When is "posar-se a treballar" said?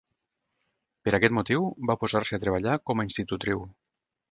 2.05-2.81